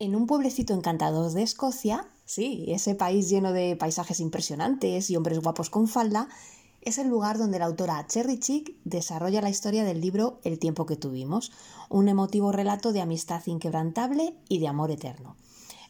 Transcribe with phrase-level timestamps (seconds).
[0.00, 5.40] En un pueblecito encantador de Escocia, sí, ese país lleno de paisajes impresionantes y hombres
[5.40, 6.28] guapos con falda,
[6.82, 10.86] es el lugar donde la autora Cherry Chick desarrolla la historia del libro El tiempo
[10.86, 11.50] que tuvimos,
[11.88, 15.34] un emotivo relato de amistad inquebrantable y de amor eterno.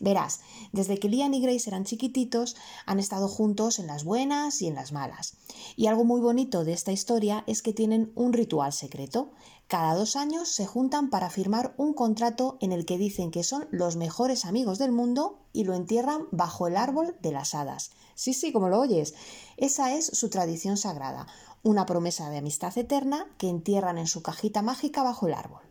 [0.01, 0.41] Verás,
[0.73, 2.57] desde que Lian y Grace eran chiquititos,
[2.87, 5.35] han estado juntos en las buenas y en las malas.
[5.77, 9.33] Y algo muy bonito de esta historia es que tienen un ritual secreto.
[9.67, 13.67] Cada dos años se juntan para firmar un contrato en el que dicen que son
[13.71, 17.91] los mejores amigos del mundo y lo entierran bajo el árbol de las hadas.
[18.15, 19.15] Sí, sí, como lo oyes.
[19.57, 21.27] Esa es su tradición sagrada,
[21.63, 25.63] una promesa de amistad eterna que entierran en su cajita mágica bajo el árbol.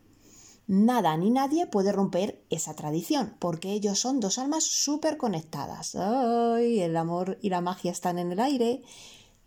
[0.68, 5.94] Nada ni nadie puede romper esa tradición, porque ellos son dos almas súper conectadas.
[5.94, 6.80] ¡Ay!
[6.80, 8.82] El amor y la magia están en el aire.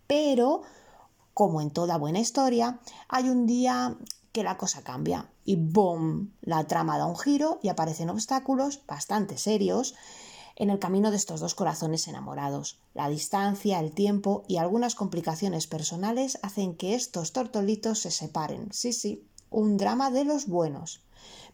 [0.07, 0.63] Pero,
[1.35, 3.97] como en toda buena historia, hay un día
[4.31, 6.34] que la cosa cambia y ¡boom!
[6.41, 9.94] La trama da un giro y aparecen obstáculos bastante serios
[10.55, 12.80] en el camino de estos dos corazones enamorados.
[12.95, 18.69] La distancia, el tiempo y algunas complicaciones personales hacen que estos tortolitos se separen.
[18.72, 21.03] Sí, sí, un drama de los buenos.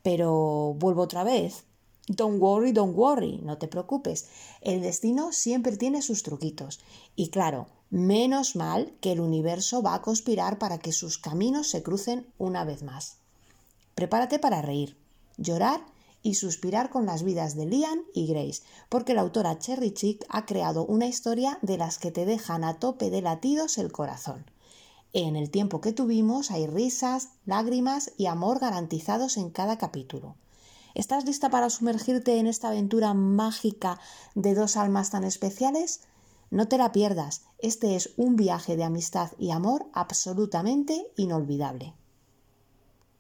[0.03, 1.63] Pero vuelvo otra vez.
[2.07, 4.27] Don't worry, don't worry, no te preocupes.
[4.61, 6.79] El destino siempre tiene sus truquitos.
[7.15, 11.83] Y claro, menos mal que el universo va a conspirar para que sus caminos se
[11.83, 13.17] crucen una vez más.
[13.95, 14.95] Prepárate para reír,
[15.37, 15.85] llorar
[16.21, 20.45] y suspirar con las vidas de Lian y Grace, porque la autora Cherry Chick ha
[20.45, 24.45] creado una historia de las que te dejan a tope de latidos el corazón.
[25.19, 30.35] En el tiempo que tuvimos hay risas, lágrimas y amor garantizados en cada capítulo.
[30.93, 33.99] ¿Estás lista para sumergirte en esta aventura mágica
[34.35, 36.01] de dos almas tan especiales?
[36.51, 41.95] No te la pierdas, este es un viaje de amistad y amor absolutamente inolvidable.